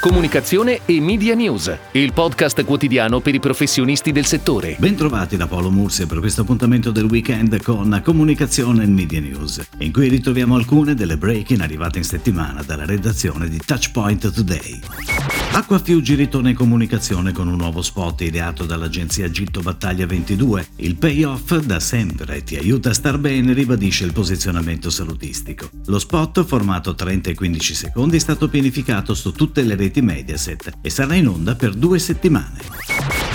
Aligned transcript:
Comunicazione 0.00 0.80
e 0.86 0.98
Media 0.98 1.34
News, 1.34 1.76
il 1.92 2.14
podcast 2.14 2.64
quotidiano 2.64 3.20
per 3.20 3.34
i 3.34 3.38
professionisti 3.38 4.12
del 4.12 4.24
settore. 4.24 4.76
Bentrovati 4.78 5.36
da 5.36 5.46
Paolo 5.46 5.70
Mursia 5.70 6.06
per 6.06 6.20
questo 6.20 6.40
appuntamento 6.40 6.90
del 6.90 7.04
weekend 7.04 7.62
con 7.62 8.00
Comunicazione 8.02 8.84
e 8.84 8.86
Media 8.86 9.20
News, 9.20 9.60
in 9.76 9.92
cui 9.92 10.08
ritroviamo 10.08 10.54
alcune 10.54 10.94
delle 10.94 11.18
break-in 11.18 11.60
arrivate 11.60 11.98
in 11.98 12.04
settimana 12.04 12.62
dalla 12.62 12.86
redazione 12.86 13.50
di 13.50 13.60
Touchpoint 13.62 14.32
Today. 14.32 14.80
Acquafiuggi 15.52 16.14
ritorna 16.14 16.48
in 16.48 16.54
comunicazione 16.54 17.32
con 17.32 17.48
un 17.48 17.56
nuovo 17.56 17.82
spot 17.82 18.22
ideato 18.22 18.64
dall'agenzia 18.64 19.30
Gitto 19.30 19.60
Battaglia 19.60 20.06
22. 20.06 20.68
Il 20.76 20.96
payoff 20.96 21.56
da 21.58 21.80
sempre 21.80 22.42
ti 22.42 22.56
aiuta 22.56 22.90
a 22.90 22.94
star 22.94 23.18
bene 23.18 23.52
ribadisce 23.52 24.04
il 24.04 24.12
posizionamento 24.12 24.90
salutistico. 24.90 25.68
Lo 25.86 25.98
spot, 25.98 26.44
formato 26.44 26.94
30 26.94 27.30
e 27.30 27.34
15 27.34 27.74
secondi, 27.74 28.16
è 28.16 28.20
stato 28.20 28.48
pianificato 28.48 29.12
su 29.14 29.32
tutte 29.32 29.62
le 29.62 29.74
reti 29.74 29.90
reti 29.90 30.02
Mediaset 30.02 30.78
e 30.80 30.90
sarà 30.90 31.14
in 31.14 31.28
onda 31.28 31.54
per 31.54 31.74
due 31.74 31.98
settimane. 31.98 32.89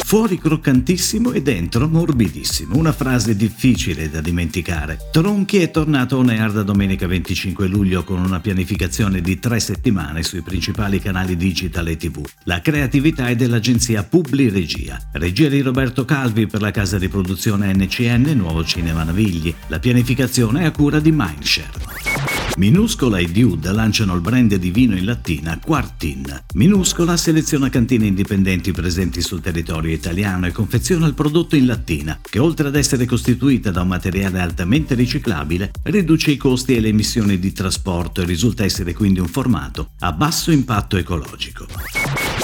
Fuori 0.06 0.38
croccantissimo 0.38 1.32
e 1.32 1.42
dentro 1.42 1.88
morbidissimo, 1.88 2.78
una 2.78 2.94
frase 2.94 3.36
difficile 3.36 4.08
da 4.08 4.22
dimenticare. 4.22 5.00
Tronchi 5.12 5.58
è 5.58 5.72
tornato 5.72 6.18
on 6.18 6.30
air 6.30 6.52
da 6.52 6.62
domenica 6.62 7.08
25 7.08 7.66
luglio 7.66 8.04
con 8.04 8.20
una 8.20 8.40
pianificazione 8.40 9.20
di 9.20 9.40
tre 9.40 9.60
settimane 9.60 10.22
sui 10.22 10.44
principali 10.44 11.00
canali 11.00 11.36
digital 11.36 11.88
e 11.88 11.98
tv. 11.98 12.24
La 12.44 12.62
creatività 12.62 13.30
è 13.30 13.36
dell'agenzia 13.36 14.04
Publi 14.04 14.50
Regia. 14.50 15.02
Regia 15.14 15.50
di 15.50 15.62
Roberto 15.62 16.06
Calvi 16.06 16.46
per 16.46 16.62
la 16.62 16.70
casa 16.70 17.00
di 17.00 17.10
produzione 17.10 17.74
NCN 17.74 18.32
Nuovo 18.36 18.64
Cinema 18.64 19.02
Navigli. 19.02 19.52
La 19.70 19.80
pianificazione 19.80 20.62
è 20.62 20.66
a 20.66 20.72
cura 20.72 21.00
di 21.00 21.12
Mindshare. 21.12 22.15
Minuscola 22.58 23.18
e 23.20 23.26
Dude 23.26 23.72
lanciano 23.74 24.16
il 24.16 24.22
brand 24.22 24.56
di 24.56 24.72
vino 24.72 24.96
in 24.96 25.04
lattina 25.04 25.60
Quartin. 25.62 26.44
Minuscola 26.54 27.18
seleziona 27.18 27.70
cantine 27.70 28.06
indipendenti 28.06 28.72
presenti 28.72 29.22
sul 29.22 29.42
territorio 29.42 29.94
italiano 29.94 30.48
e 30.48 30.52
confeziona 30.52 31.06
il 31.06 31.14
prodotto 31.14 31.58
in 31.58 31.66
lattina, 31.66 32.18
che 32.22 32.40
oltre 32.40 32.70
ad 32.70 32.76
essere 32.76 33.06
costituita 33.06 33.72
da 33.72 33.82
un 33.82 33.90
materiale 33.90 34.40
altamente 34.40 34.96
riciclabile, 34.96 35.72
riduce 35.84 36.32
i 36.32 36.38
costi 36.38 36.76
e 36.76 36.80
le 36.80 36.88
emissioni 36.88 37.40
di 37.40 37.52
trasporto 37.52 38.22
e 38.22 38.26
risulta 38.26 38.64
essere 38.64 38.94
quindi 38.94 39.20
un 39.20 39.28
formato 39.28 39.90
a 40.00 40.14
basso 40.14 40.52
impatto 40.52 40.96
ecologico. 40.96 41.68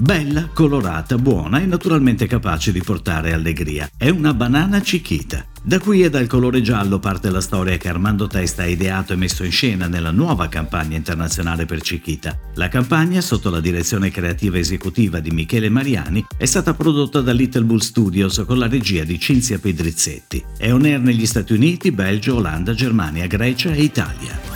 Bella, 0.01 0.49
colorata, 0.53 1.17
buona 1.17 1.61
e 1.61 1.65
naturalmente 1.65 2.27
capace 2.27 2.71
di 2.71 2.81
portare 2.81 3.33
allegria. 3.33 3.89
È 3.95 4.09
una 4.09 4.33
banana 4.33 4.81
cichita. 4.81 5.50
Da 5.63 5.77
qui 5.77 6.03
e 6.03 6.09
dal 6.09 6.25
colore 6.25 6.63
giallo 6.63 6.97
parte 6.97 7.29
la 7.29 7.39
storia 7.39 7.77
che 7.77 7.87
Armando 7.87 8.25
Testa 8.25 8.63
ha 8.63 8.65
ideato 8.65 9.13
e 9.13 9.15
messo 9.15 9.43
in 9.43 9.51
scena 9.51 9.85
nella 9.85 10.09
nuova 10.09 10.49
campagna 10.49 10.97
internazionale 10.97 11.65
per 11.65 11.81
Cichita. 11.81 12.35
La 12.55 12.67
campagna, 12.67 13.21
sotto 13.21 13.51
la 13.51 13.59
direzione 13.59 14.09
creativa 14.09 14.57
esecutiva 14.57 15.19
di 15.19 15.29
Michele 15.29 15.69
Mariani, 15.69 16.25
è 16.35 16.45
stata 16.45 16.73
prodotta 16.73 17.21
da 17.21 17.31
Little 17.31 17.63
Bull 17.63 17.77
Studios 17.77 18.43
con 18.47 18.57
la 18.57 18.67
regia 18.67 19.03
di 19.03 19.19
Cinzia 19.19 19.59
Pedrizzetti. 19.59 20.43
È 20.57 20.71
on 20.73 20.83
air 20.83 20.99
negli 20.99 21.27
Stati 21.27 21.53
Uniti, 21.53 21.91
Belgio, 21.91 22.37
Olanda, 22.37 22.73
Germania, 22.73 23.27
Grecia 23.27 23.71
e 23.71 23.83
Italia. 23.83 24.50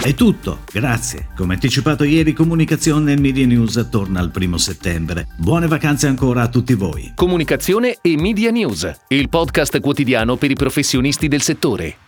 È 0.00 0.14
tutto, 0.14 0.60
grazie. 0.72 1.28
Come 1.34 1.54
anticipato 1.54 2.04
ieri, 2.04 2.32
Comunicazione 2.32 3.12
e 3.12 3.20
Media 3.20 3.44
News 3.46 3.88
torna 3.90 4.20
il 4.20 4.30
primo 4.30 4.56
settembre. 4.56 5.26
Buone 5.36 5.66
vacanze 5.66 6.06
ancora 6.06 6.42
a 6.42 6.48
tutti 6.48 6.74
voi. 6.74 7.12
Comunicazione 7.16 7.98
e 8.00 8.16
Media 8.16 8.52
News, 8.52 8.88
il 9.08 9.28
podcast 9.28 9.80
quotidiano 9.80 10.36
per 10.36 10.52
i 10.52 10.54
professionisti 10.54 11.26
del 11.26 11.42
settore. 11.42 12.07